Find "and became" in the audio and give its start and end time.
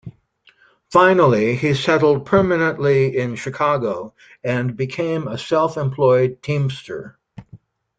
4.43-5.27